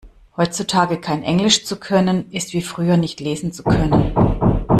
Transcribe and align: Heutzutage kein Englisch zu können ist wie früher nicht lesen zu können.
Heutzutage 0.35 0.97
kein 0.99 1.21
Englisch 1.21 1.63
zu 1.63 1.75
können 1.79 2.31
ist 2.31 2.53
wie 2.53 2.63
früher 2.63 2.97
nicht 2.97 3.19
lesen 3.19 3.51
zu 3.51 3.61
können. 3.61 4.65